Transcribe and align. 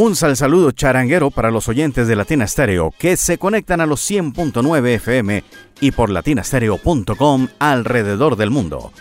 Un 0.00 0.14
sal 0.14 0.36
saludo 0.36 0.70
charanguero 0.70 1.32
para 1.32 1.50
los 1.50 1.68
oyentes 1.68 2.06
de 2.06 2.14
Latina 2.14 2.46
Stereo 2.46 2.94
que 2.96 3.16
se 3.16 3.36
conectan 3.36 3.80
a 3.80 3.86
los 3.86 4.08
100.9 4.08 4.94
FM 4.94 5.42
y 5.80 5.90
por 5.90 6.08
latinastereo.com 6.08 7.48
alrededor 7.58 8.36
del 8.36 8.50
mundo. 8.50 8.92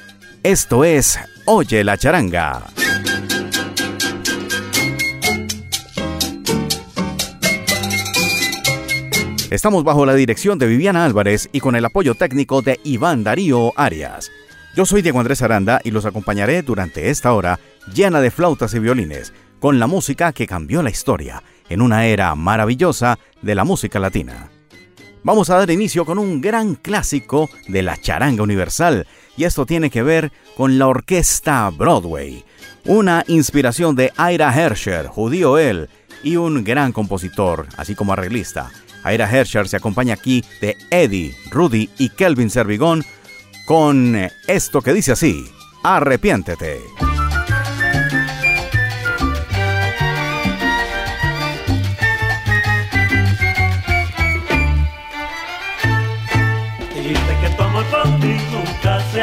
Esto 0.41 0.83
es 0.83 1.19
Oye 1.45 1.83
la 1.83 1.99
charanga. 1.99 2.63
Estamos 9.51 9.83
bajo 9.83 10.03
la 10.07 10.15
dirección 10.15 10.57
de 10.57 10.65
Viviana 10.65 11.05
Álvarez 11.05 11.47
y 11.51 11.59
con 11.59 11.75
el 11.75 11.85
apoyo 11.85 12.15
técnico 12.15 12.63
de 12.63 12.79
Iván 12.83 13.23
Darío 13.23 13.71
Arias. 13.75 14.31
Yo 14.75 14.87
soy 14.87 15.03
Diego 15.03 15.19
Andrés 15.19 15.43
Aranda 15.43 15.79
y 15.83 15.91
los 15.91 16.05
acompañaré 16.05 16.63
durante 16.63 17.11
esta 17.11 17.33
hora 17.33 17.59
llena 17.93 18.19
de 18.19 18.31
flautas 18.31 18.73
y 18.73 18.79
violines 18.79 19.31
con 19.59 19.79
la 19.79 19.87
música 19.87 20.33
que 20.33 20.47
cambió 20.47 20.81
la 20.81 20.89
historia 20.89 21.43
en 21.69 21.81
una 21.81 22.05
era 22.05 22.33
maravillosa 22.35 23.19
de 23.41 23.55
la 23.55 23.63
música 23.63 23.99
latina. 23.99 24.49
Vamos 25.23 25.49
a 25.49 25.57
dar 25.57 25.69
inicio 25.71 26.05
con 26.05 26.19
un 26.19 26.39
gran 26.39 26.75
clásico 26.75 27.49
de 27.67 27.81
la 27.81 27.97
charanga 27.97 28.43
universal 28.43 29.05
y 29.35 29.43
esto 29.43 29.65
tiene 29.65 29.89
que 29.89 30.03
ver 30.03 30.31
con 30.55 30.79
la 30.79 30.87
orquesta 30.87 31.69
Broadway, 31.69 32.45
una 32.85 33.23
inspiración 33.27 33.95
de 33.95 34.11
Ira 34.17 34.53
Hersher, 34.55 35.07
judío 35.07 35.57
él, 35.57 35.89
y 36.23 36.37
un 36.37 36.63
gran 36.63 36.93
compositor, 36.93 37.67
así 37.77 37.93
como 37.93 38.13
arreglista. 38.13 38.71
Ira 39.05 39.29
Hersher 39.29 39.67
se 39.67 39.77
acompaña 39.77 40.13
aquí 40.13 40.43
de 40.61 40.75
Eddie, 40.89 41.35
Rudy 41.51 41.89
y 41.97 42.09
Kelvin 42.09 42.49
Servigón 42.49 43.03
con 43.65 44.15
esto 44.47 44.81
que 44.81 44.93
dice 44.93 45.11
así, 45.11 45.45
arrepiéntete. 45.83 46.79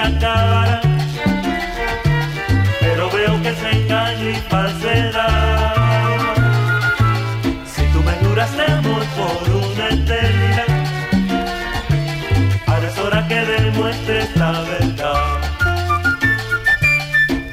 Acabará. 0.04 0.80
Pero 2.80 3.10
veo 3.10 3.42
que 3.42 3.52
se 3.54 3.70
engaña 3.70 4.30
y 4.30 4.36
falsedad. 4.50 5.72
Si 7.66 7.82
tú 7.92 8.02
me 8.02 8.12
juraste 8.22 8.62
amor 8.72 9.04
por 9.18 9.50
una 9.64 9.88
eternidad, 9.88 10.70
ahora 12.66 12.88
es 12.88 12.98
hora 12.98 13.28
que 13.28 13.40
demuestres 13.44 14.36
la 14.36 14.52
verdad. 14.72 15.40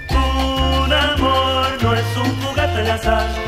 Un 0.09 0.93
amor 0.93 1.67
no 1.81 1.93
es 1.93 2.17
un 2.17 2.41
juguete 2.41 2.83
de 2.83 2.91
azar. 2.91 3.40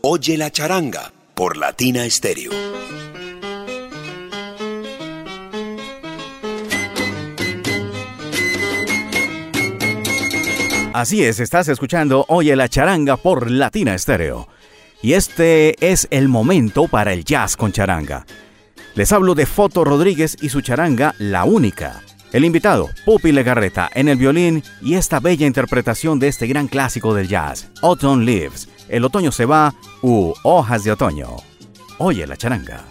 Oye 0.00 0.38
la 0.38 0.50
charanga 0.50 1.12
por 1.34 1.58
Latina 1.58 2.08
Stereo. 2.08 2.50
Así 10.94 11.22
es, 11.22 11.40
estás 11.40 11.68
escuchando 11.68 12.24
Oye 12.28 12.56
la 12.56 12.70
charanga 12.70 13.18
por 13.18 13.50
Latina 13.50 13.98
Stereo. 13.98 14.48
Y 15.02 15.12
este 15.12 15.76
es 15.86 16.08
el 16.10 16.28
momento 16.28 16.88
para 16.88 17.12
el 17.12 17.24
jazz 17.24 17.58
con 17.58 17.70
charanga. 17.70 18.24
Les 18.94 19.12
hablo 19.12 19.34
de 19.34 19.44
Foto 19.44 19.84
Rodríguez 19.84 20.38
y 20.40 20.48
su 20.48 20.62
charanga 20.62 21.14
La 21.18 21.44
Única. 21.44 22.00
El 22.32 22.46
invitado, 22.46 22.88
Pupi 23.04 23.30
Legarreta, 23.30 23.90
en 23.94 24.08
el 24.08 24.16
violín 24.16 24.62
y 24.80 24.94
esta 24.94 25.20
bella 25.20 25.46
interpretación 25.46 26.18
de 26.18 26.28
este 26.28 26.46
gran 26.46 26.66
clásico 26.66 27.12
del 27.14 27.28
jazz, 27.28 27.68
Autumn 27.82 28.24
Leaves, 28.24 28.68
El 28.88 29.04
otoño 29.04 29.32
se 29.32 29.46
va 29.46 29.74
u 30.02 30.34
Hojas 30.42 30.84
de 30.84 30.92
otoño. 30.92 31.28
Oye 31.98 32.26
la 32.26 32.36
charanga. 32.36 32.84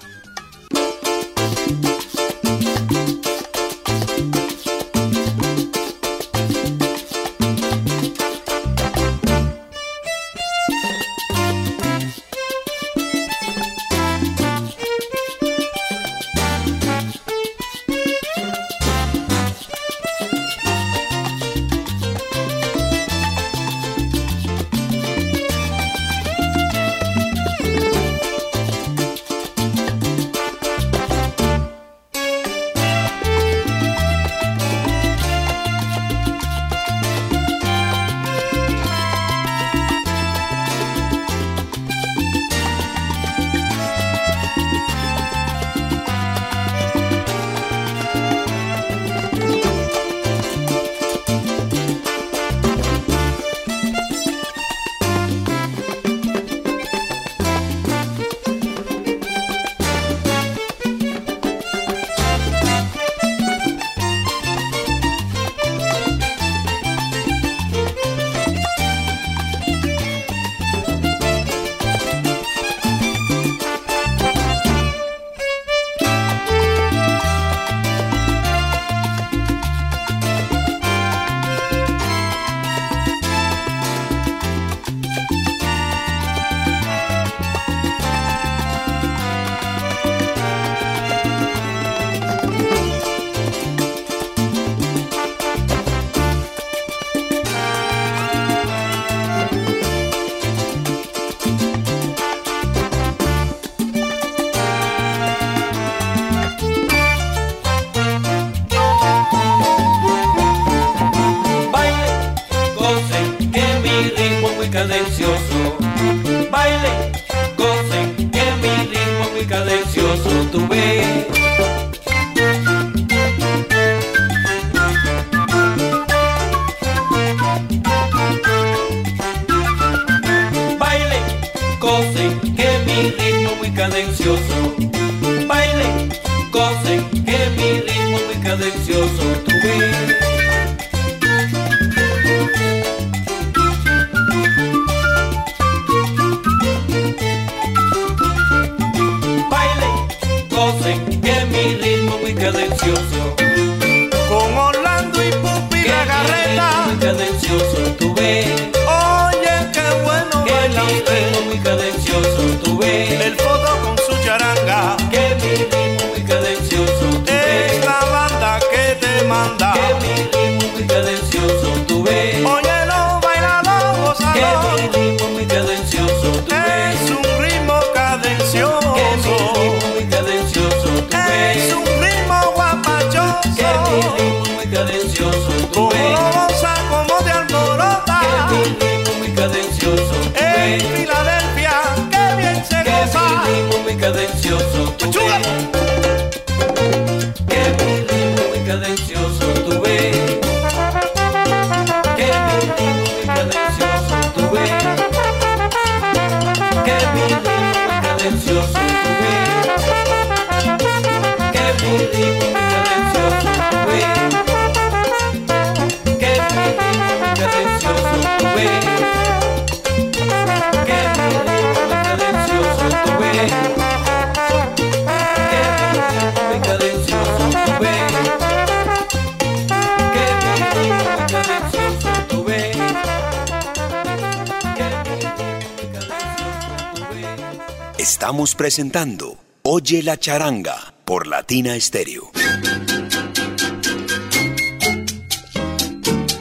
Estamos 238.23 238.55
presentando 238.55 239.37
Oye 239.63 240.01
la 240.01 240.15
charanga 240.15 240.93
por 241.03 241.27
Latina 241.27 241.77
Stereo. 241.77 242.31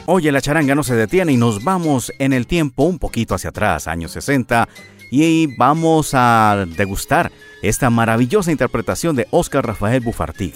Oye 0.05 0.31
la 0.31 0.39
charanga 0.39 0.75
no 0.75 0.83
se 0.83 0.95
detiene 0.95 1.33
y 1.33 1.35
nos 1.35 1.61
vamos 1.61 2.13
en 2.19 2.31
el 2.31 2.47
tiempo 2.47 2.83
un 2.83 2.99
poquito 2.99 3.35
hacia 3.35 3.49
atrás, 3.49 3.89
años 3.89 4.13
60, 4.13 4.69
y 5.11 5.47
vamos 5.57 6.11
a 6.13 6.65
degustar 6.77 7.33
esta 7.61 7.89
maravillosa 7.89 8.53
interpretación 8.53 9.17
de 9.17 9.27
Oscar 9.31 9.67
Rafael 9.67 9.99
Bufartig 9.99 10.53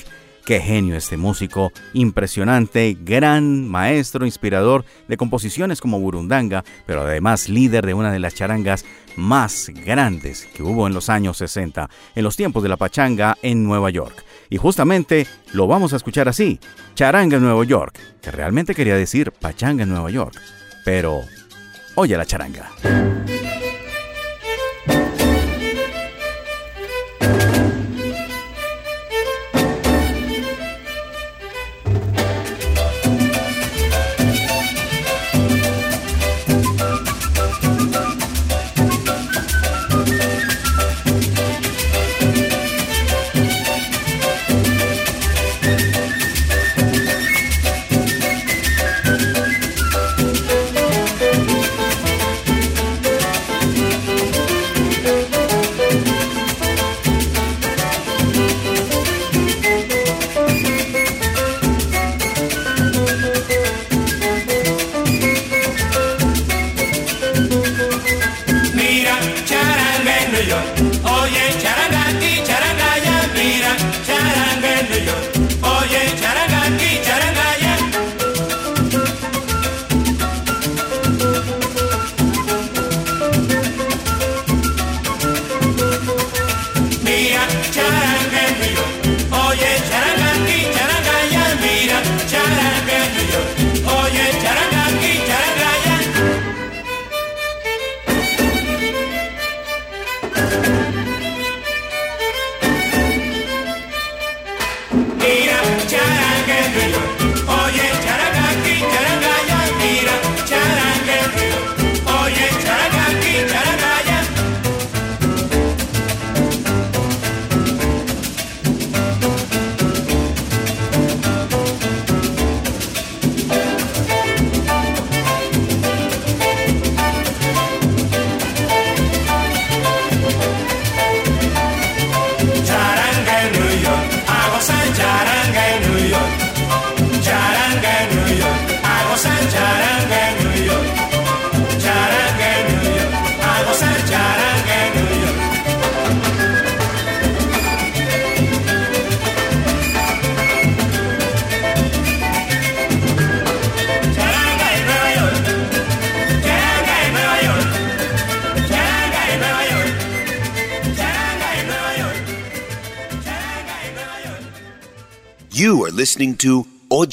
Qué 0.47 0.61
genio 0.61 0.95
este 0.95 1.17
músico, 1.17 1.73
impresionante, 1.91 2.97
gran 3.01 3.67
maestro, 3.67 4.25
inspirador 4.25 4.85
de 5.09 5.17
composiciones 5.17 5.81
como 5.81 5.99
Burundanga, 5.99 6.63
pero 6.85 7.01
además 7.01 7.49
líder 7.49 7.85
de 7.85 7.93
una 7.93 8.13
de 8.13 8.19
las 8.19 8.33
charangas 8.33 8.85
más 9.17 9.69
grandes 9.85 10.47
que 10.55 10.63
hubo 10.63 10.87
en 10.87 10.93
los 10.93 11.09
años 11.09 11.35
60, 11.35 11.89
en 12.15 12.23
los 12.23 12.37
tiempos 12.37 12.63
de 12.63 12.69
la 12.69 12.77
pachanga 12.77 13.37
en 13.41 13.65
Nueva 13.65 13.89
York. 13.89 14.23
Y 14.49 14.55
justamente 14.55 15.27
lo 15.51 15.67
vamos 15.67 15.91
a 15.91 15.97
escuchar 15.97 16.29
así, 16.29 16.61
charanga 16.95 17.35
en 17.35 17.43
Nueva 17.43 17.65
York, 17.65 17.99
que 18.21 18.31
realmente 18.31 18.73
quería 18.73 18.95
decir 18.95 19.33
pachanga 19.33 19.83
en 19.83 19.89
Nueva 19.89 20.11
York. 20.11 20.39
Pero, 20.85 21.23
oye 21.95 22.15
la 22.15 22.25
charanga. 22.25 22.69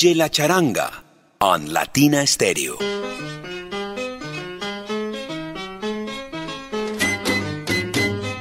Oye 0.05 0.15
la 0.17 0.29
Charanga 0.29 1.03
on 1.39 1.73
Latina 1.73 2.27
Stereo. 2.27 2.77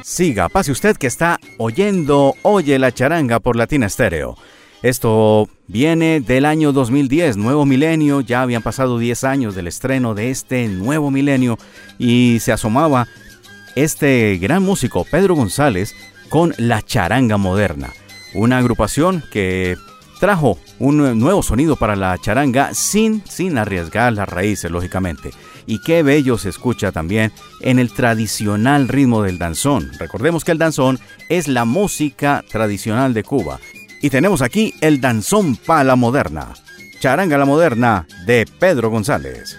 Siga, 0.04 0.50
pase 0.50 0.74
usted 0.74 0.98
que 0.98 1.08
está 1.08 1.40
oyendo 1.58 2.36
Oye 2.42 2.78
la 2.80 2.92
Charanga 2.92 3.40
por 3.40 3.56
Latina 3.56 3.88
Stereo. 3.88 4.36
Esto 4.82 5.48
viene 5.68 6.20
del 6.20 6.44
año 6.44 6.74
2010, 6.74 7.38
nuevo 7.38 7.66
milenio, 7.66 8.20
ya 8.20 8.42
habían 8.42 8.62
pasado 8.62 9.00
10 9.00 9.24
años 9.24 9.56
del 9.56 9.68
estreno 9.68 10.16
de 10.16 10.32
este 10.32 10.68
nuevo 10.68 11.12
milenio 11.12 11.58
y 11.98 12.40
se 12.42 12.52
asomaba 12.52 13.08
este 13.78 14.38
gran 14.38 14.64
músico 14.64 15.06
Pedro 15.10 15.36
González 15.36 15.96
con 16.28 16.54
La 16.58 16.82
Charanga 16.82 17.38
Moderna, 17.38 17.94
una 18.34 18.58
agrupación 18.58 19.24
que 19.32 19.78
trajo 20.24 20.58
un 20.80 21.20
nuevo 21.20 21.44
sonido 21.44 21.76
para 21.76 21.98
la 21.98 22.18
charanga 22.18 22.74
sin, 22.74 23.22
sin 23.28 23.58
arriesgar 23.58 24.14
las 24.14 24.30
raíces, 24.30 24.72
lógicamente. 24.72 25.32
Y 25.66 25.82
qué 25.82 26.02
bello 26.02 26.38
se 26.38 26.48
escucha 26.48 26.94
también 26.94 27.34
en 27.60 27.78
el 27.78 27.92
tradicional 27.92 28.88
ritmo 28.88 29.22
del 29.22 29.38
danzón. 29.38 29.92
Recordemos 30.00 30.46
que 30.46 30.54
el 30.54 30.58
danzón 30.58 30.98
es 31.28 31.50
la 31.50 31.66
música 31.66 32.42
tradicional 32.50 33.14
de 33.14 33.26
Cuba. 33.26 33.60
Y 34.02 34.12
tenemos 34.12 34.42
aquí 34.42 34.74
el 34.80 35.02
danzón 35.02 35.58
para 35.58 35.84
la 35.84 35.98
moderna. 35.98 36.54
Charanga 37.02 37.38
la 37.38 37.44
moderna 37.44 38.08
de 38.26 38.46
Pedro 38.62 38.90
González. 38.90 39.58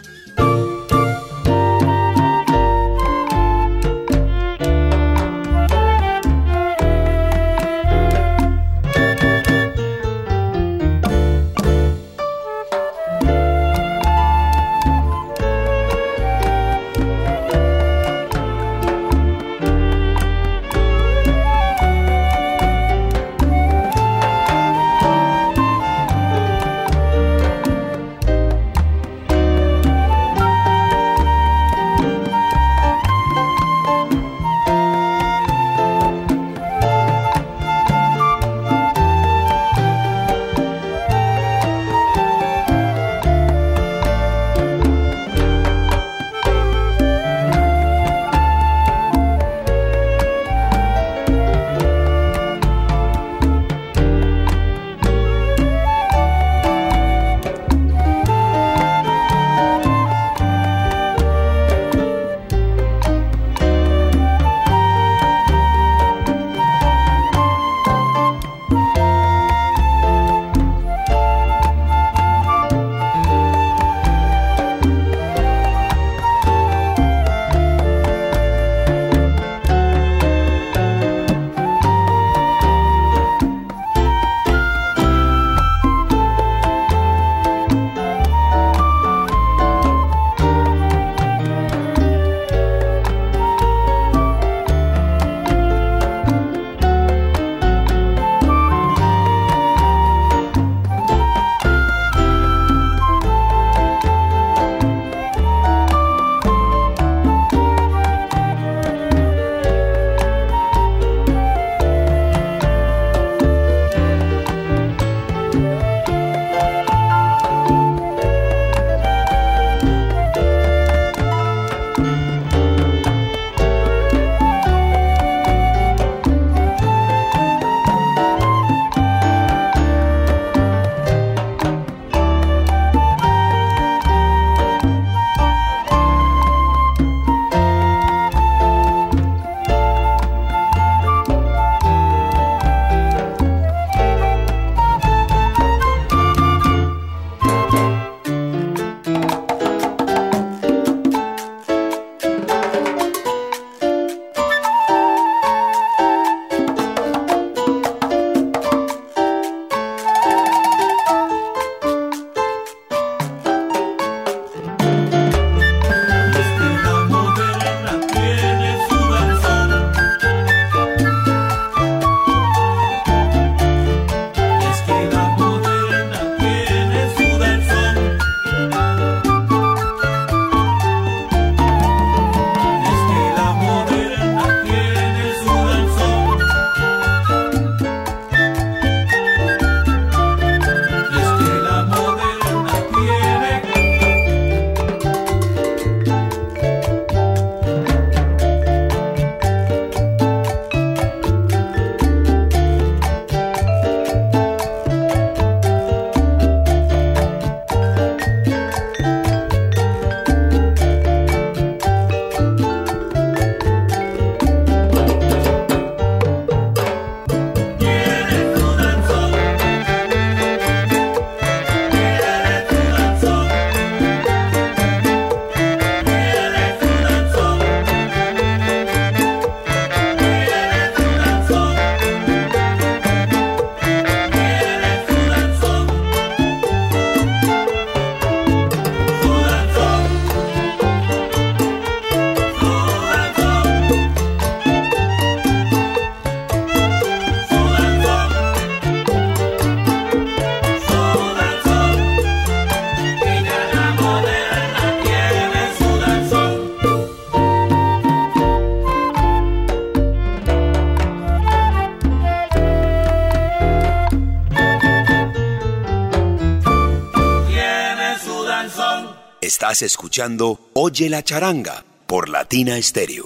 Oye 270.75 271.11
la 271.11 271.25
charanga 271.25 271.85
por 272.07 272.29
Latina 272.29 272.81
Stereo. 272.81 273.25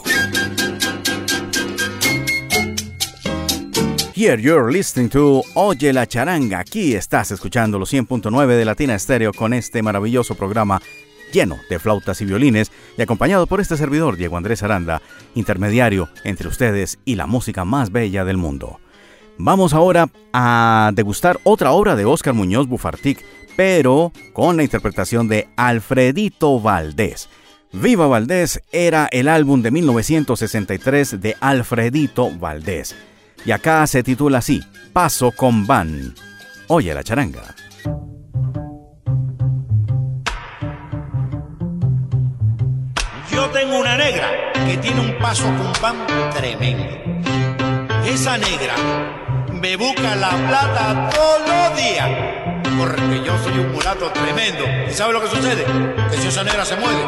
Here 4.15 4.41
you're 4.41 4.73
listening 4.73 5.11
to 5.11 5.43
Oye 5.53 5.93
la 5.93 6.07
charanga. 6.07 6.61
Aquí 6.61 6.95
estás 6.95 7.31
escuchando 7.31 7.79
los 7.79 7.93
100.9 7.93 8.47
de 8.47 8.65
Latina 8.65 8.99
Stereo 8.99 9.35
con 9.35 9.53
este 9.53 9.83
maravilloso 9.83 10.35
programa 10.35 10.81
lleno 11.31 11.59
de 11.69 11.79
flautas 11.79 12.23
y 12.23 12.25
violines 12.25 12.73
y 12.97 13.03
acompañado 13.03 13.47
por 13.47 13.61
este 13.61 13.77
servidor 13.77 14.17
Diego 14.17 14.39
Andrés 14.39 14.63
Aranda, 14.63 15.03
intermediario 15.35 16.09
entre 16.25 16.49
ustedes 16.49 16.99
y 17.05 17.17
la 17.17 17.27
música 17.27 17.67
más 17.67 17.93
bella 17.93 18.25
del 18.25 18.39
mundo. 18.39 18.81
Vamos 19.37 19.75
ahora 19.75 20.09
a 20.33 20.91
degustar 20.95 21.39
otra 21.45 21.73
obra 21.73 21.97
de 21.97 22.07
Óscar 22.07 22.33
Muñoz 22.33 22.67
Bufartic, 22.67 23.23
pero 23.59 24.13
con 24.35 24.57
la 24.57 24.63
interpretación 24.63 25.27
de 25.27 25.49
Alfredito 25.57 26.61
Valdés. 26.61 27.29
Viva 27.73 28.07
Valdés 28.07 28.63
era 28.71 29.09
el 29.11 29.27
álbum 29.27 29.63
de 29.63 29.73
1963 29.73 31.21
de 31.21 31.37
Alfredito 31.41 32.31
Valdés. 32.39 32.95
Y 33.45 33.51
acá 33.51 33.85
se 33.89 34.05
titula 34.05 34.39
así, 34.39 34.63
Paso 34.93 35.33
con 35.33 35.67
Van. 35.67 36.15
Oye 36.69 36.95
la 36.95 37.03
charanga. 37.03 37.57
Yo 43.33 43.51
tengo 43.51 43.81
una 43.81 43.97
negra 43.97 44.53
que 44.53 44.77
tiene 44.77 45.01
un 45.01 45.19
paso 45.19 45.47
con 45.47 45.73
pan 45.81 45.97
tremendo. 46.33 46.85
Esa 48.07 48.39
negra 48.39 48.77
me 49.53 49.75
busca 49.77 50.15
la 50.15 50.31
plata 50.47 51.11
todos 51.13 51.41
los 51.41 51.77
días. 51.77 52.48
Porque 52.77 53.23
yo 53.25 53.39
soy 53.43 53.59
un 53.59 53.73
mulato 53.73 54.11
tremendo. 54.11 54.65
¿Y 54.89 54.93
sabe 54.93 55.13
lo 55.13 55.23
que 55.23 55.29
sucede? 55.29 55.65
Que 56.11 56.17
si 56.19 56.29
esa 56.29 56.45
negra 56.45 56.65
se 56.65 56.77
muere, 56.77 56.99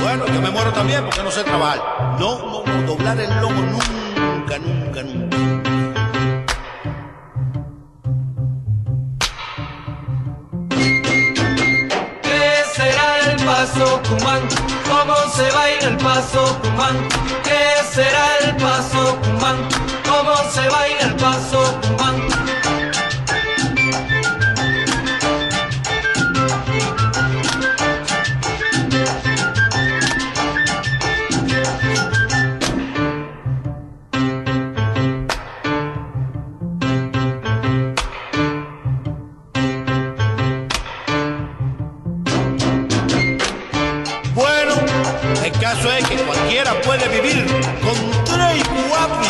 bueno, 0.00 0.26
yo 0.26 0.40
me 0.40 0.50
muero 0.50 0.72
también 0.72 1.04
porque 1.04 1.22
no 1.22 1.30
sé 1.30 1.42
trabajar. 1.42 2.16
No, 2.18 2.38
no, 2.38 2.64
no, 2.64 2.82
doblar 2.86 3.18
el 3.18 3.30
lomo 3.40 3.60
nunca, 3.62 4.58
nunca, 4.58 5.02
nunca. 5.02 5.36
¿Qué 12.22 12.62
será 12.74 13.18
el 13.30 13.44
paso 13.44 14.02
Cumán? 14.08 14.42
¿Cómo 14.88 15.16
se 15.34 15.50
baila 15.50 15.88
el 15.88 15.96
paso 15.96 16.60
Cumán? 16.62 17.08
¿Qué 17.42 17.84
será 17.92 18.38
el 18.44 18.56
paso 18.56 19.18
Cumán? 19.22 19.56
¿Cómo 20.08 20.36
se 20.50 20.68
baila 20.68 21.00
el 21.00 21.16
paso 21.16 21.80
Cumán? 21.82 22.31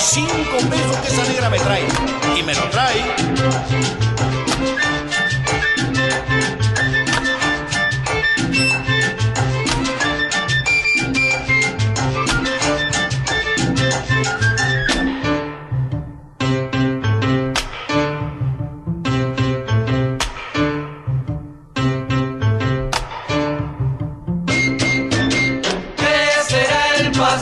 4 0.03 0.21
y 0.21 0.27
5 0.27 0.57
pesos 0.69 0.97
que 0.97 1.09
esa 1.09 1.25
negra 1.29 1.49
me 1.49 1.59
trae. 1.61 1.87
Y 2.37 2.43
me 2.43 2.55
lo 2.55 2.69
trae. 2.71 4.02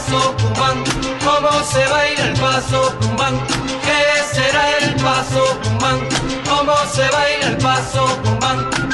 Paso 0.01 0.35
Cumán? 0.37 0.83
¿Cómo 1.23 1.63
se 1.63 1.85
baila 1.87 2.25
el 2.27 2.39
paso 2.39 2.97
Cumán? 2.99 3.39
¿Qué 3.83 4.33
será 4.33 4.77
el 4.79 4.95
paso 4.95 5.59
Cumán? 5.63 5.99
¿Cómo 6.49 6.73
se 6.91 7.07
baila 7.09 7.47
el 7.47 7.57
paso 7.57 8.05
Cumán? 8.23 8.90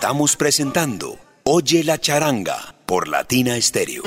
Estamos 0.00 0.36
presentando 0.36 1.18
Oye 1.42 1.82
la 1.82 1.98
charanga 1.98 2.76
por 2.86 3.08
Latina 3.08 3.60
Stereo. 3.60 4.04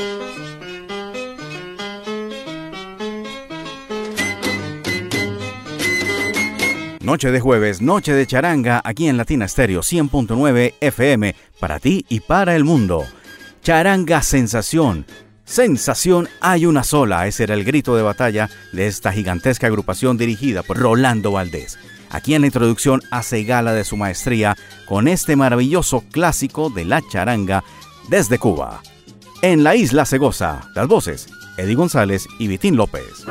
Noche 7.02 7.32
de 7.32 7.42
jueves, 7.42 7.82
noche 7.82 8.14
de 8.14 8.26
charanga, 8.26 8.82
aquí 8.86 9.10
en 9.10 9.18
Latina 9.18 9.50
Stereo 9.50 9.82
100.9 9.82 10.76
FM, 10.80 11.36
para 11.60 11.78
ti 11.82 12.06
y 12.08 12.22
para 12.22 12.56
el 12.56 12.64
mundo. 12.64 13.04
Charanga 13.62 14.22
Sensación. 14.22 15.06
Sensación 15.44 16.30
hay 16.40 16.66
una 16.66 16.86
sola, 16.86 17.28
ese 17.28 17.44
era 17.44 17.54
el 17.54 17.66
grito 17.66 17.98
de 17.98 18.04
batalla 18.04 18.50
de 18.72 18.88
esta 18.88 19.12
gigantesca 19.12 19.68
agrupación 19.68 20.18
dirigida 20.18 20.64
por 20.64 20.78
Rolando 20.78 21.34
Valdés. 21.34 21.78
Aquí 22.12 22.36
en 22.36 22.42
la 22.42 22.48
introducción 22.48 23.02
hace 23.10 23.44
gala 23.44 23.74
de 23.74 23.86
su 23.86 23.96
maestría 23.98 24.56
con 24.86 25.08
este 25.08 25.36
maravilloso 25.36 26.04
clásico 26.12 26.70
de 26.70 26.86
la 26.86 27.02
charanga 27.10 27.64
desde 28.10 28.38
Cuba. 28.38 28.82
En 29.42 29.64
la 29.64 29.76
isla 29.76 30.06
se 30.06 30.18
goza, 30.18 30.70
las 30.76 30.88
voces, 30.88 31.28
Eddie 31.58 31.76
González 31.76 32.28
y 32.38 32.48
Vitín 32.48 32.76
López. 32.76 33.26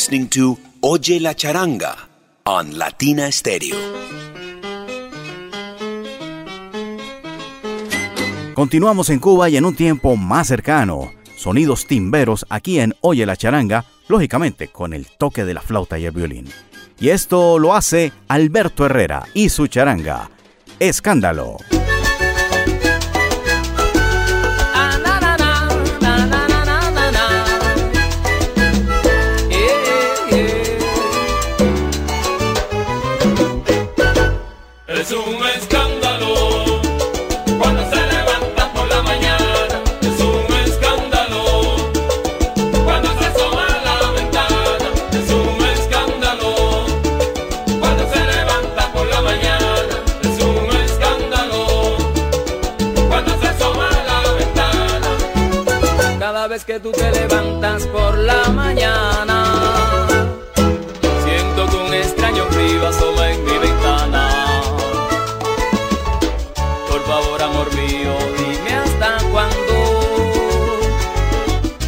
listening 0.00 0.28
to 0.28 0.56
Oye 0.80 1.20
la 1.20 1.34
Charanga 1.34 1.94
on 2.44 2.78
Latina 2.78 3.30
Stereo. 3.30 3.76
Continuamos 8.54 9.10
en 9.10 9.18
Cuba 9.18 9.50
y 9.50 9.58
en 9.58 9.66
un 9.66 9.76
tiempo 9.76 10.16
más 10.16 10.48
cercano. 10.48 11.12
Sonidos 11.36 11.84
timberos 11.84 12.46
aquí 12.48 12.80
en 12.80 12.94
Oye 13.02 13.26
la 13.26 13.36
Charanga, 13.36 13.84
lógicamente 14.08 14.68
con 14.68 14.94
el 14.94 15.06
toque 15.06 15.44
de 15.44 15.52
la 15.52 15.60
flauta 15.60 15.98
y 15.98 16.06
el 16.06 16.12
violín. 16.12 16.48
Y 16.98 17.10
esto 17.10 17.58
lo 17.58 17.74
hace 17.74 18.10
Alberto 18.28 18.86
Herrera 18.86 19.26
y 19.34 19.50
su 19.50 19.66
charanga. 19.66 20.30
Escándalo. 20.78 21.58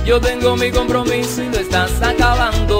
Yo 0.05 0.21
tengo 0.21 0.57
mi 0.57 0.71
compromiso 0.73 1.43
y 1.43 1.49
lo 1.49 1.59
estás 1.59 2.03
acabando. 2.03 2.72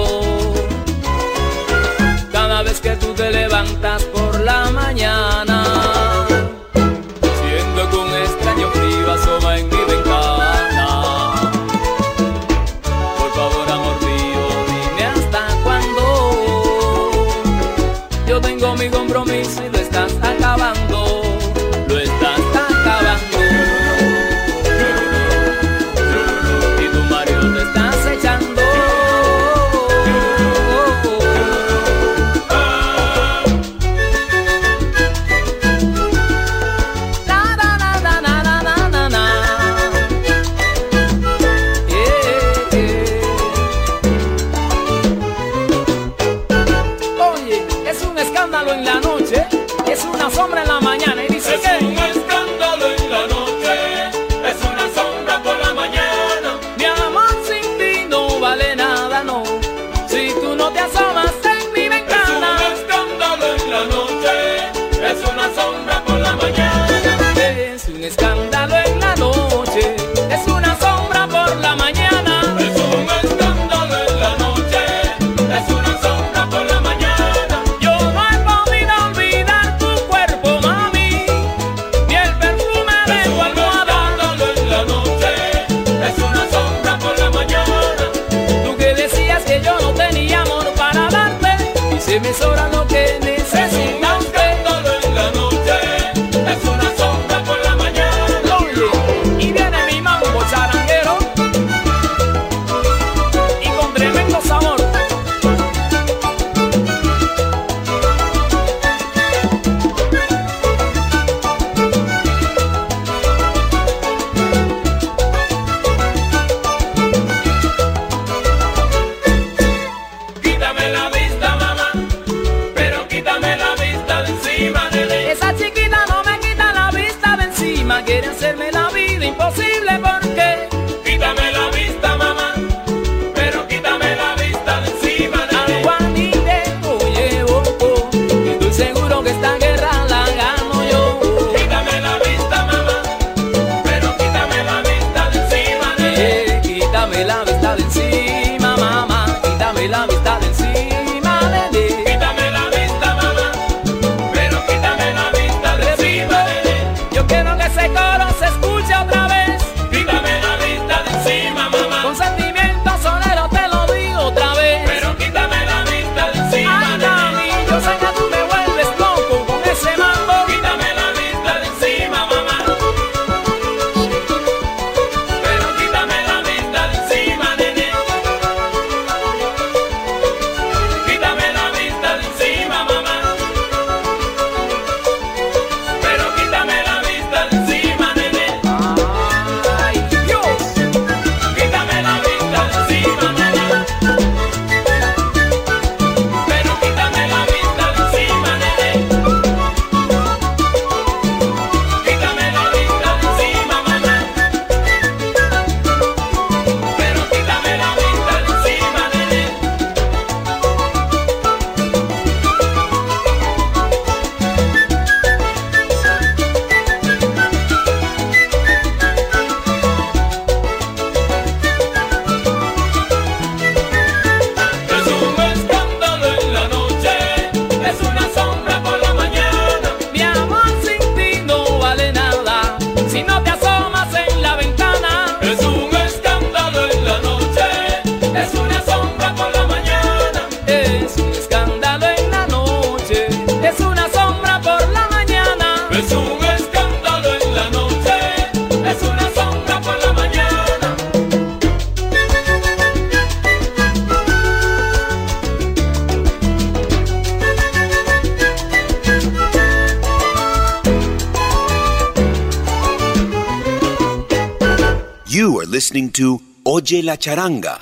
listening 265.93 266.11
to 266.11 266.41
Oye 266.63 267.03
la 267.03 267.17
Charanga 267.17 267.77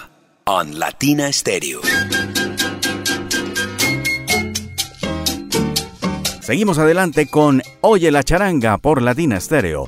on 0.45 0.77
Latina 0.77 1.31
Stereo. 1.31 1.79
Seguimos 6.41 6.77
adelante 6.77 7.27
con 7.27 7.61
Oye 7.79 8.11
la 8.11 8.23
Charanga 8.23 8.77
por 8.79 9.01
Latina 9.01 9.39
Stereo. 9.39 9.87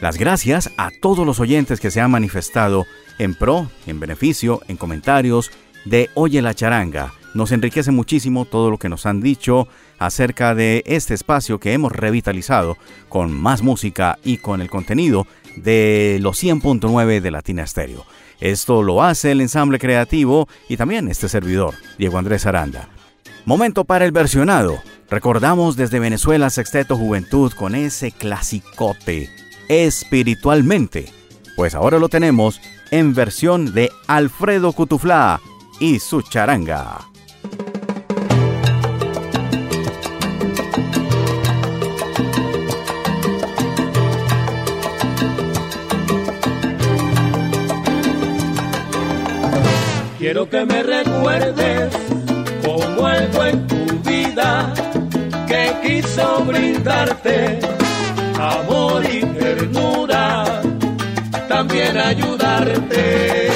Las 0.00 0.18
gracias 0.18 0.70
a 0.78 0.90
todos 1.00 1.24
los 1.24 1.38
oyentes 1.38 1.78
que 1.78 1.92
se 1.92 2.00
han 2.00 2.10
manifestado 2.10 2.86
en 3.18 3.36
pro, 3.36 3.70
en 3.86 4.00
beneficio, 4.00 4.62
en 4.66 4.76
comentarios 4.76 5.52
de 5.84 6.10
Oye 6.14 6.42
la 6.42 6.54
Charanga. 6.54 7.12
Nos 7.34 7.52
enriquece 7.52 7.92
muchísimo 7.92 8.46
todo 8.46 8.70
lo 8.70 8.78
que 8.78 8.88
nos 8.88 9.06
han 9.06 9.20
dicho 9.20 9.68
acerca 10.00 10.56
de 10.56 10.82
este 10.86 11.14
espacio 11.14 11.60
que 11.60 11.72
hemos 11.72 11.92
revitalizado 11.92 12.76
con 13.08 13.32
más 13.32 13.62
música 13.62 14.18
y 14.24 14.38
con 14.38 14.60
el 14.60 14.68
contenido 14.68 15.28
de 15.62 16.18
los 16.20 16.42
100.9 16.42 17.20
de 17.20 17.30
Latina 17.30 17.66
Stereo. 17.66 18.04
Esto 18.40 18.82
lo 18.82 19.02
hace 19.02 19.32
el 19.32 19.40
ensamble 19.40 19.78
creativo 19.78 20.48
y 20.68 20.76
también 20.76 21.08
este 21.08 21.28
servidor, 21.28 21.74
Diego 21.98 22.18
Andrés 22.18 22.46
Aranda. 22.46 22.88
Momento 23.44 23.84
para 23.84 24.04
el 24.04 24.12
versionado. 24.12 24.80
Recordamos 25.10 25.76
desde 25.76 25.98
Venezuela 25.98 26.50
Sexteto 26.50 26.96
Juventud 26.96 27.52
con 27.52 27.74
ese 27.74 28.12
clasicote, 28.12 29.28
espiritualmente. 29.68 31.12
Pues 31.56 31.74
ahora 31.74 31.98
lo 31.98 32.08
tenemos 32.08 32.60
en 32.90 33.14
versión 33.14 33.74
de 33.74 33.90
Alfredo 34.06 34.72
Cutuflá 34.72 35.40
y 35.80 35.98
su 35.98 36.22
charanga. 36.22 37.10
Quiero 50.20 50.46
que 50.50 50.66
me 50.66 50.82
recuerdes 50.82 51.96
como 52.62 53.06
algo 53.06 53.42
en 53.42 53.66
tu 53.66 53.86
vida 54.00 54.70
que 55.48 55.74
quiso 55.82 56.44
brindarte 56.44 57.58
amor 58.38 59.02
y 59.10 59.20
ternura, 59.24 60.44
también 61.48 61.96
ayudarte. 61.96 63.50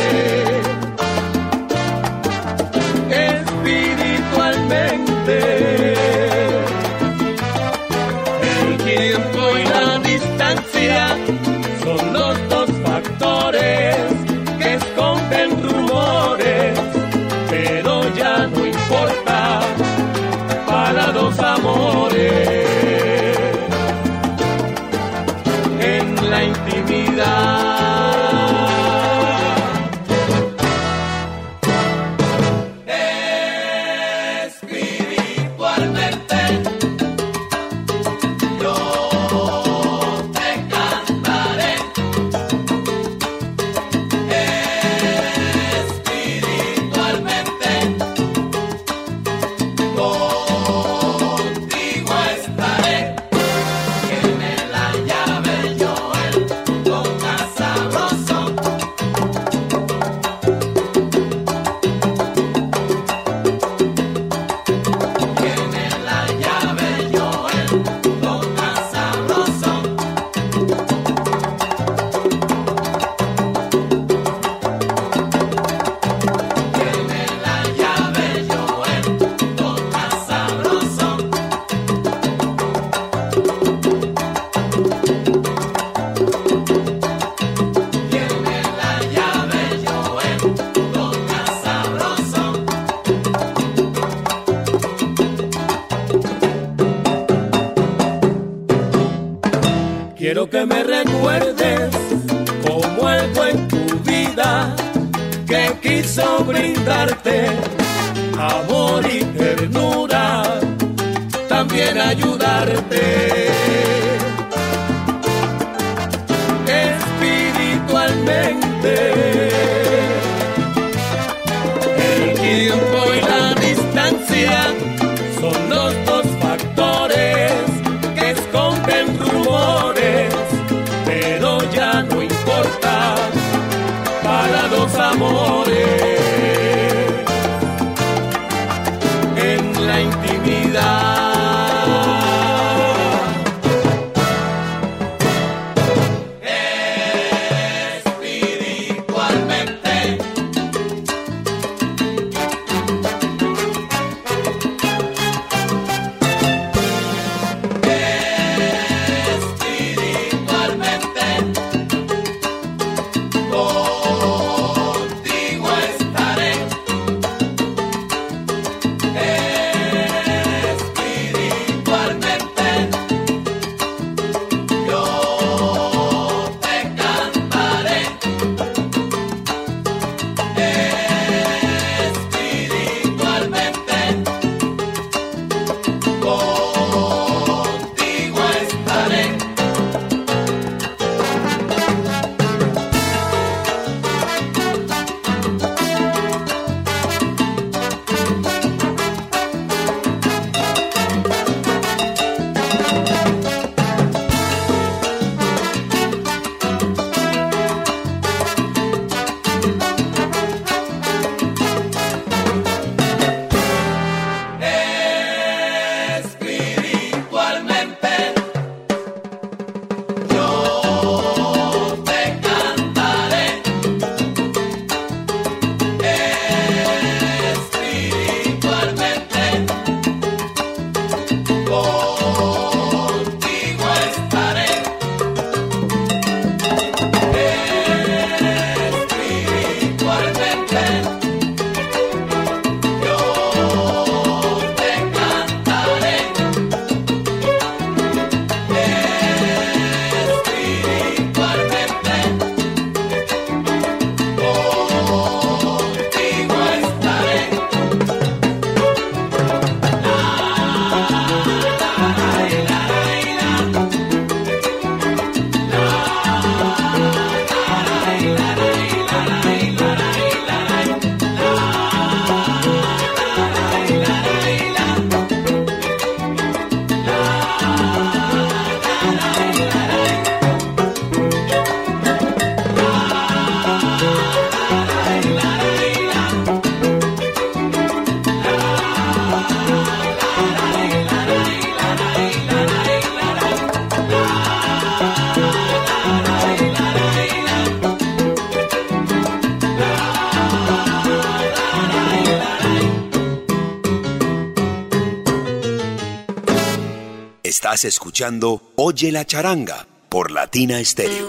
Escuchando 308.15 308.63
Oye 308.77 309.11
la 309.11 309.25
charanga 309.25 309.89
por 310.09 310.31
Latina 310.31 310.79
Stereo. 310.85 311.27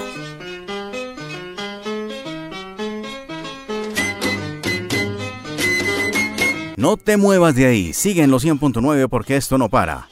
No 6.78 6.98
te 6.98 7.18
muevas 7.18 7.56
de 7.56 7.66
ahí, 7.66 7.92
sigue 7.92 8.22
en 8.22 8.30
los 8.30 8.46
100.9 8.46 9.10
porque 9.10 9.36
esto 9.36 9.58
no 9.58 9.68
para. 9.70 10.10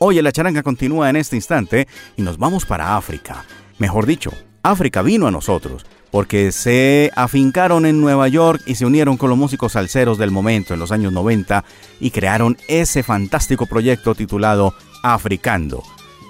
Oye 0.00 0.20
la 0.20 0.32
charanga 0.32 0.64
continúa 0.64 1.10
en 1.10 1.14
este 1.14 1.36
instante 1.36 1.86
y 2.16 2.22
nos 2.22 2.38
vamos 2.38 2.66
para 2.66 2.96
África. 2.96 3.44
Mejor 3.78 4.04
dicho, 4.04 4.32
África 4.64 5.02
vino 5.02 5.28
a 5.28 5.30
nosotros 5.30 5.86
porque 6.10 6.50
se 6.50 7.12
afincaron 7.14 7.86
en 7.86 8.00
Nueva 8.00 8.26
York 8.26 8.62
y 8.66 8.74
se 8.74 8.84
unieron 8.84 9.16
con 9.16 9.30
los 9.30 9.38
músicos 9.38 9.72
salseros 9.72 10.18
del 10.18 10.32
momento 10.32 10.74
en 10.74 10.80
los 10.80 10.90
años 10.90 11.12
90 11.12 11.64
y 12.00 12.10
crearon 12.10 12.58
ese 12.66 13.04
fantástico 13.04 13.66
proyecto 13.66 14.16
titulado 14.16 14.74
Africando, 15.04 15.84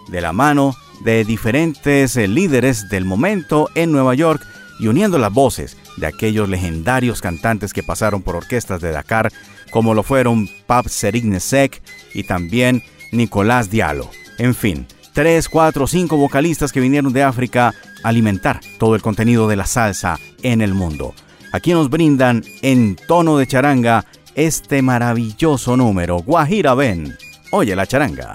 de 0.08 0.20
la 0.20 0.32
mano 0.32 0.74
de 1.00 1.24
diferentes 1.24 2.16
eh, 2.16 2.28
líderes 2.28 2.88
del 2.88 3.04
momento 3.04 3.68
en 3.74 3.92
Nueva 3.92 4.14
York 4.14 4.46
y 4.78 4.88
uniendo 4.88 5.18
las 5.18 5.32
voces 5.32 5.76
de 5.96 6.06
aquellos 6.06 6.48
legendarios 6.48 7.20
cantantes 7.20 7.72
que 7.72 7.82
pasaron 7.82 8.22
por 8.22 8.36
orquestas 8.36 8.80
de 8.80 8.90
Dakar, 8.90 9.32
como 9.70 9.94
lo 9.94 10.02
fueron 10.02 10.48
Pap 10.66 10.86
Serignesek 10.86 11.82
y 12.14 12.24
también 12.24 12.82
Nicolás 13.12 13.70
Diallo. 13.70 14.10
En 14.38 14.54
fin, 14.54 14.86
tres, 15.12 15.48
cuatro, 15.48 15.86
cinco 15.86 16.16
vocalistas 16.16 16.72
que 16.72 16.80
vinieron 16.80 17.12
de 17.12 17.22
África 17.22 17.74
a 18.02 18.08
alimentar 18.08 18.60
todo 18.78 18.94
el 18.94 19.02
contenido 19.02 19.48
de 19.48 19.56
la 19.56 19.66
salsa 19.66 20.18
en 20.42 20.60
el 20.60 20.74
mundo. 20.74 21.14
Aquí 21.52 21.72
nos 21.72 21.88
brindan 21.88 22.44
en 22.62 22.96
tono 22.96 23.38
de 23.38 23.46
charanga 23.46 24.04
este 24.34 24.82
maravilloso 24.82 25.76
número, 25.76 26.18
Guajira 26.18 26.74
Ben. 26.74 27.16
Oye 27.50 27.74
la 27.74 27.86
charanga. 27.86 28.34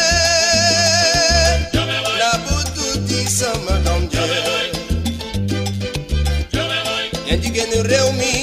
la 2.20 2.32
pututi 2.46 3.20
sama 3.28 3.76
dom 3.86 4.02
je. 4.14 4.26
Yang 7.28 7.40
juga 7.46 7.64
nu 7.72 7.80
reumi, 7.84 8.36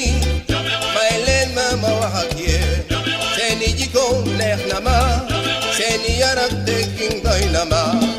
mailen 0.94 1.48
mama 1.54 1.90
wahakie. 2.00 2.60
Seni 3.36 3.68
jiko 3.78 4.24
neh 4.38 4.58
seni 5.76 6.12
yarak 6.20 6.52
teking 6.66 7.22
doy 7.24 7.42
nama. 7.54 8.09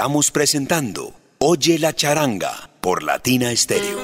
Estamos 0.00 0.30
presentando 0.30 1.12
Oye 1.40 1.78
la 1.78 1.92
charanga 1.92 2.70
por 2.80 3.02
Latina 3.02 3.54
Stereo. 3.54 3.98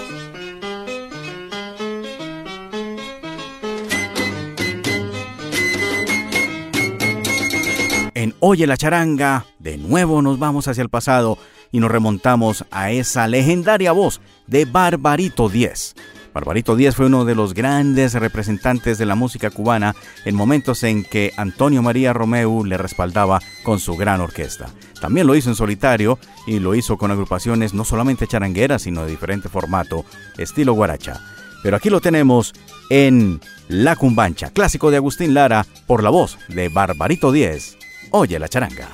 En 8.13 8.35
Oye 8.41 8.67
la 8.67 8.77
charanga, 8.77 9.47
de 9.59 9.79
nuevo 9.79 10.21
nos 10.21 10.39
vamos 10.39 10.69
hacia 10.69 10.83
el 10.83 10.91
pasado 10.91 11.39
y 11.73 11.81
nos 11.81 11.91
remontamos 11.91 12.67
a 12.71 12.91
esa 12.91 13.27
legendaria 13.27 13.93
voz 13.93 14.21
de 14.47 14.67
Barbarito 14.67 15.49
10. 15.49 15.95
Barbarito 16.35 16.77
10 16.77 16.95
fue 16.95 17.07
uno 17.07 17.25
de 17.25 17.35
los 17.35 17.55
grandes 17.55 18.13
representantes 18.13 18.99
de 18.99 19.07
la 19.07 19.15
música 19.15 19.49
cubana 19.49 19.97
en 20.27 20.35
momentos 20.35 20.83
en 20.83 21.05
que 21.05 21.33
Antonio 21.39 21.81
María 21.81 22.13
Romeu 22.13 22.67
le 22.67 22.77
respaldaba 22.77 23.41
con 23.63 23.81
su 23.81 23.97
gran 23.97 24.21
orquesta. 24.21 24.69
También 25.01 25.27
lo 25.27 25.35
hizo 25.35 25.49
en 25.51 25.57
solitario 25.57 26.19
y 26.47 26.59
lo 26.59 26.75
hizo 26.75 26.97
con 26.97 27.11
agrupaciones 27.11 27.75
no 27.75 27.85
solamente 27.85 28.27
charangueras, 28.27 28.83
sino 28.83 29.05
de 29.05 29.11
diferente 29.11 29.49
formato, 29.49 30.05
estilo 30.39 30.73
guaracha. 30.73 31.21
Pero 31.63 31.77
aquí 31.77 31.91
lo 31.91 32.01
tenemos 32.01 32.55
en 32.91 33.41
La 33.69 33.97
Cumbancha, 33.97 34.51
clásico 34.51 34.91
de 34.91 34.99
Agustín 34.99 35.35
Lara, 35.35 35.67
por 35.87 36.03
la 36.03 36.11
voz 36.11 36.39
de 36.49 36.69
Barbarito 36.69 37.33
10. 37.33 37.79
Oye 38.11 38.39
la 38.39 38.49
charanga. 38.49 38.89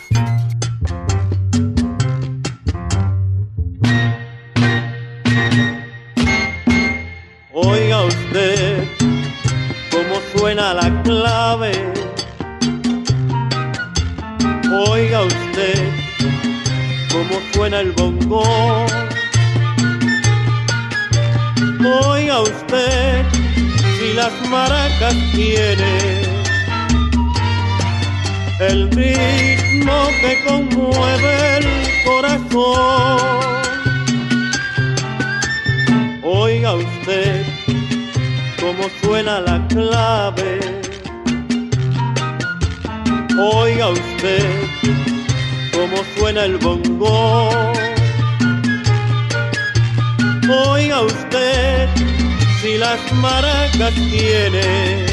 Oiga 7.52 8.04
usted 8.04 8.88
cómo 9.90 10.20
suena 10.34 10.74
la 10.74 11.02
clave. 11.02 11.91
Oiga 14.74 15.20
usted 15.22 15.90
cómo 17.12 17.40
suena 17.52 17.80
el 17.80 17.92
bongo. 17.92 18.42
Oiga 22.06 22.40
usted 22.40 23.22
si 23.98 24.14
las 24.14 24.32
maracas 24.48 25.14
tienen 25.34 26.22
el 28.60 28.90
ritmo 28.92 30.08
que 30.22 30.42
conmueve 30.46 31.58
el 31.58 31.66
corazón. 32.06 33.20
Oiga 36.22 36.74
usted 36.74 37.44
cómo 38.58 38.84
suena 39.02 39.40
la 39.40 39.66
clave. 39.68 40.81
Oiga 43.38 43.88
usted 43.88 44.44
cómo 45.72 45.96
suena 46.16 46.44
el 46.44 46.58
bongo. 46.58 47.48
Oiga 50.68 51.00
usted 51.02 51.88
si 52.60 52.78
las 52.78 53.00
maracas 53.14 53.94
tienen 53.94 55.06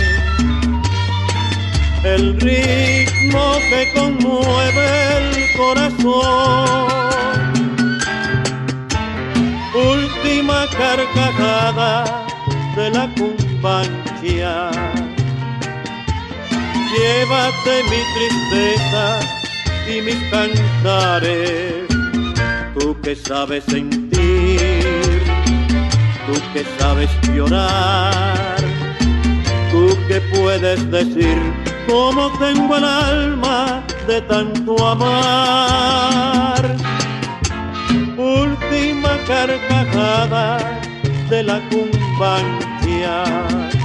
el 2.03 2.39
ritmo 2.39 3.57
que 3.69 3.91
conmueve 3.93 4.87
el 5.17 5.57
corazón. 5.57 6.89
última 9.73 10.67
carcajada 10.77 12.25
de 12.75 12.89
la 12.91 13.09
cumbanchia. 13.15 14.69
Llévate 16.91 17.83
mi 17.83 18.01
tristeza 18.15 19.19
y 19.87 20.01
mis 20.01 20.17
cantares, 20.31 21.85
tú 22.77 22.99
que 23.01 23.15
sabes 23.15 23.63
sentir, 23.65 25.21
tú 26.25 26.33
que 26.51 26.65
sabes 26.79 27.09
llorar, 27.33 28.57
tú 29.71 29.95
que 30.07 30.19
puedes 30.35 30.89
decir 30.89 31.37
cómo 31.87 32.31
tengo 32.39 32.77
el 32.77 32.83
alma 32.83 33.83
de 34.07 34.21
tanto 34.21 34.75
amar. 34.83 36.75
Última 38.17 39.15
carcajada 39.27 40.81
de 41.29 41.43
la 41.43 41.61
cumbanchia. 41.69 43.78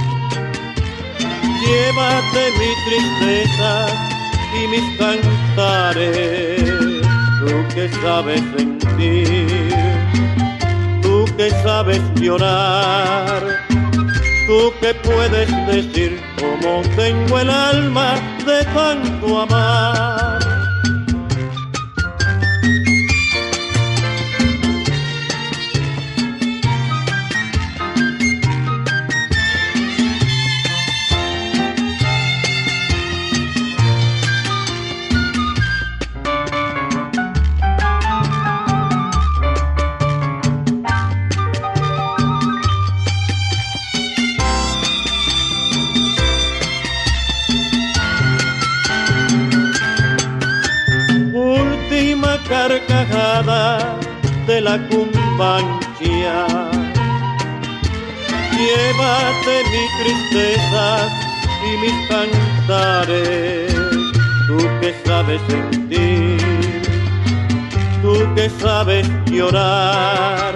Llévate 1.65 2.51
mi 2.59 2.71
tristeza 2.85 3.87
y 4.53 4.67
mis 4.67 4.97
cantares, 4.97 6.63
tú 7.39 7.53
que 7.73 7.89
sabes 8.01 8.41
sentir, 8.55 9.73
tú 11.01 11.25
que 11.37 11.49
sabes 11.63 12.01
llorar, 12.15 13.41
tú 14.47 14.71
que 14.79 14.93
puedes 14.93 15.49
decir 15.67 16.21
cómo 16.39 16.81
tengo 16.95 17.39
el 17.39 17.49
alma 17.49 18.13
de 18.45 18.63
tanto 18.65 19.41
amar. 19.41 20.44
Cumbanchia. 54.89 56.47
Llévate 58.51 59.55
mi 59.71 59.83
tristeza 59.99 60.85
y 61.67 61.77
mis 61.81 62.07
cantares, 62.07 63.73
tú 64.47 64.57
que 64.81 64.95
sabes 65.05 65.41
sentir, 65.47 66.81
tú 68.01 68.13
que 68.35 68.49
sabes 68.49 69.07
llorar, 69.25 70.55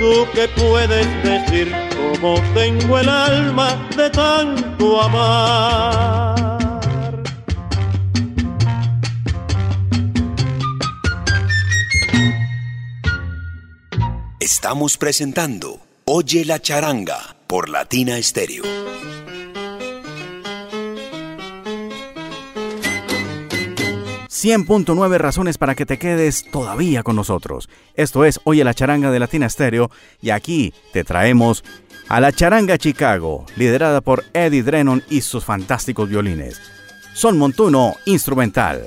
tú 0.00 0.26
que 0.34 0.48
puedes 0.60 1.06
decir 1.22 1.72
cómo 1.96 2.40
tengo 2.54 2.98
el 2.98 3.08
alma 3.08 3.76
de 3.96 4.10
tanto 4.10 5.02
amar. 5.02 6.47
Estamos 14.58 14.98
presentando 14.98 15.78
Oye 16.04 16.44
la 16.44 16.60
charanga 16.60 17.36
por 17.46 17.68
Latina 17.68 18.20
Stereo. 18.20 18.64
...100.9 24.28 25.18
razones 25.18 25.58
para 25.58 25.76
que 25.76 25.86
te 25.86 25.96
quedes 26.00 26.44
todavía 26.50 27.04
con 27.04 27.14
nosotros. 27.14 27.68
Esto 27.94 28.24
es 28.24 28.40
Oye 28.42 28.64
la 28.64 28.74
charanga 28.74 29.12
de 29.12 29.20
Latina 29.20 29.48
Stereo... 29.48 29.92
...y 30.20 30.30
aquí 30.30 30.74
te 30.92 31.04
traemos 31.04 31.62
a 32.08 32.18
la 32.18 32.32
charanga 32.32 32.78
Chicago... 32.78 33.46
...liderada 33.54 34.00
por 34.00 34.24
Eddie 34.32 34.64
Drennon 34.64 35.04
y 35.08 35.20
sus 35.20 35.44
fantásticos 35.44 36.08
violines. 36.08 36.60
Son 37.14 37.38
Montuno, 37.38 37.94
instrumental. 38.06 38.82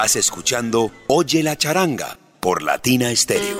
Estás 0.00 0.16
escuchando 0.16 0.90
Oye 1.08 1.42
la 1.42 1.56
charanga 1.56 2.16
por 2.40 2.62
Latina 2.62 3.14
Stereo. 3.14 3.58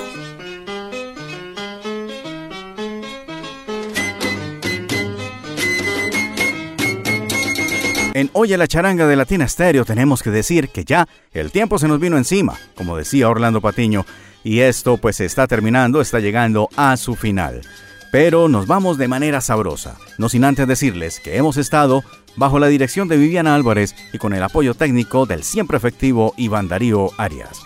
En 8.14 8.30
Oye 8.32 8.56
la 8.56 8.66
charanga 8.66 9.06
de 9.06 9.16
Latina 9.16 9.46
Stereo 9.46 9.84
tenemos 9.84 10.22
que 10.22 10.30
decir 10.30 10.70
que 10.70 10.86
ya 10.86 11.06
el 11.34 11.52
tiempo 11.52 11.78
se 11.78 11.88
nos 11.88 12.00
vino 12.00 12.16
encima, 12.16 12.58
como 12.74 12.96
decía 12.96 13.28
Orlando 13.28 13.60
Patiño, 13.60 14.06
y 14.42 14.60
esto 14.60 14.96
pues 14.96 15.16
se 15.16 15.26
está 15.26 15.46
terminando, 15.46 16.00
está 16.00 16.20
llegando 16.20 16.70
a 16.74 16.96
su 16.96 17.16
final. 17.16 17.60
Pero 18.12 18.48
nos 18.48 18.66
vamos 18.66 18.96
de 18.96 19.08
manera 19.08 19.42
sabrosa, 19.42 19.98
no 20.16 20.30
sin 20.30 20.44
antes 20.44 20.66
decirles 20.66 21.20
que 21.20 21.36
hemos 21.36 21.58
estado 21.58 22.02
bajo 22.36 22.58
la 22.58 22.68
dirección 22.68 23.08
de 23.08 23.16
Viviana 23.16 23.54
Álvarez 23.54 23.94
y 24.12 24.18
con 24.18 24.32
el 24.32 24.42
apoyo 24.42 24.74
técnico 24.74 25.26
del 25.26 25.42
siempre 25.42 25.76
efectivo 25.76 26.34
Iván 26.36 26.68
Darío 26.68 27.10
Arias. 27.16 27.62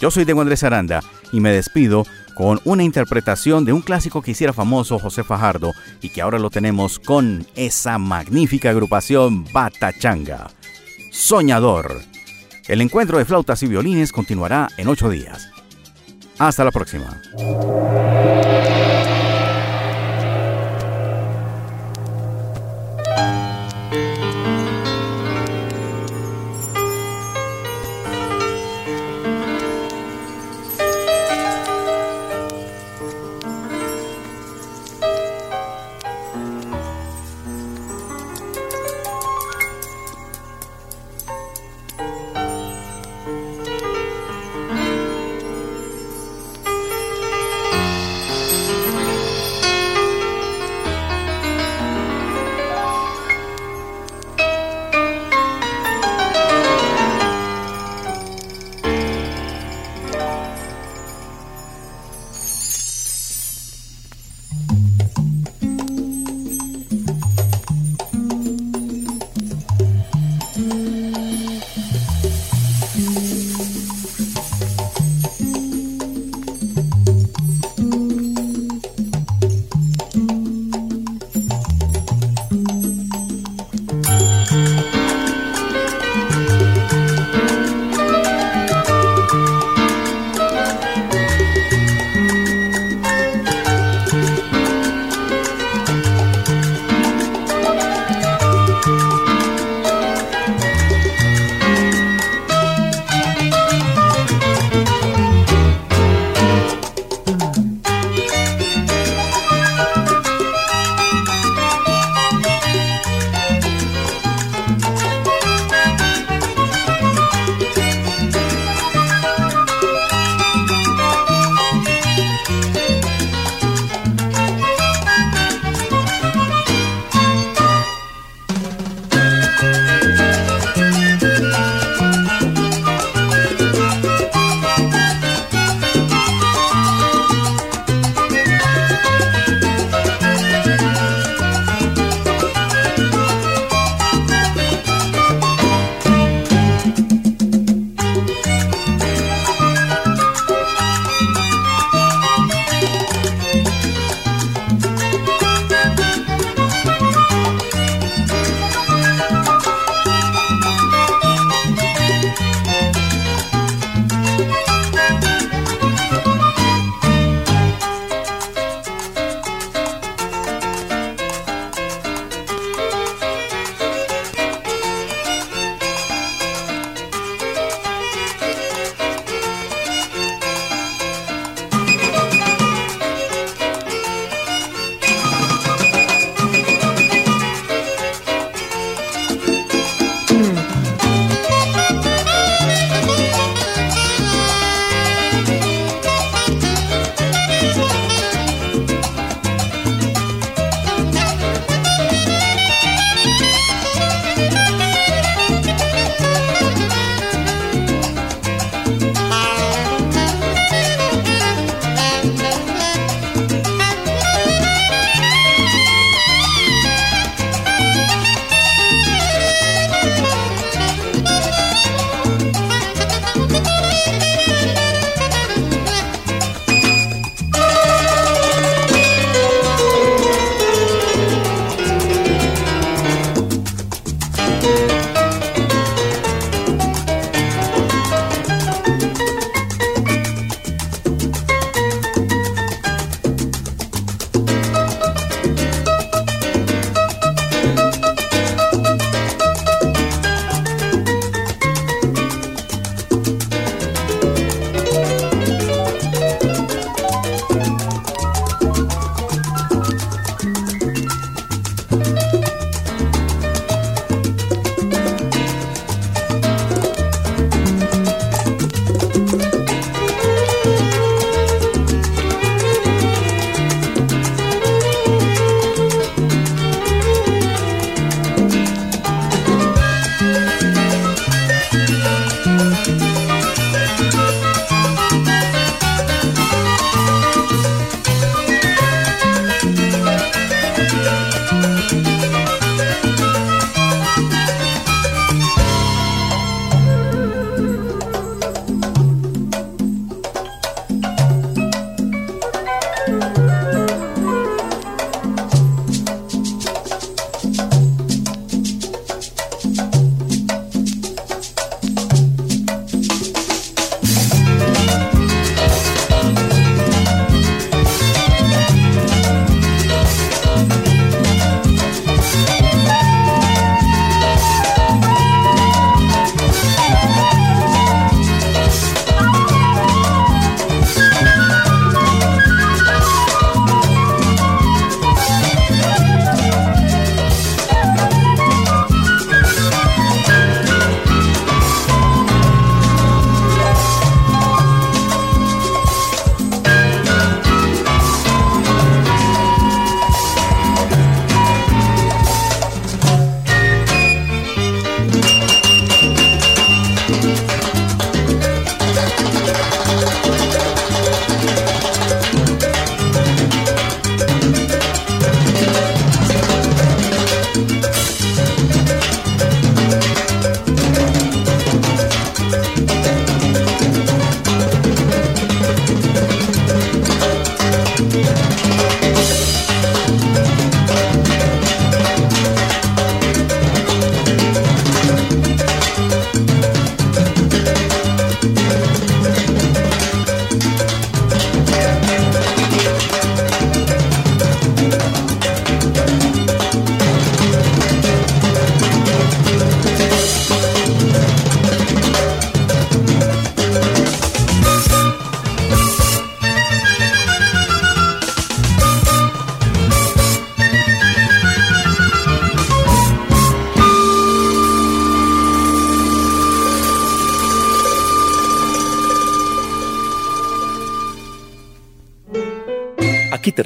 Yo 0.00 0.10
soy 0.10 0.24
Diego 0.24 0.40
Andrés 0.40 0.62
Aranda 0.62 1.00
y 1.32 1.40
me 1.40 1.50
despido 1.50 2.04
con 2.34 2.60
una 2.64 2.84
interpretación 2.84 3.64
de 3.64 3.72
un 3.72 3.82
clásico 3.82 4.22
que 4.22 4.30
hiciera 4.30 4.52
famoso 4.52 4.98
José 4.98 5.24
Fajardo 5.24 5.72
y 6.00 6.10
que 6.10 6.22
ahora 6.22 6.38
lo 6.38 6.50
tenemos 6.50 7.00
con 7.00 7.44
esa 7.56 7.98
magnífica 7.98 8.70
agrupación 8.70 9.44
Batachanga. 9.52 10.48
Soñador. 11.10 12.00
El 12.68 12.80
encuentro 12.80 13.18
de 13.18 13.24
flautas 13.24 13.62
y 13.64 13.66
violines 13.66 14.12
continuará 14.12 14.68
en 14.76 14.86
ocho 14.86 15.10
días. 15.10 15.48
Hasta 16.38 16.64
la 16.64 16.70
próxima. 16.70 17.20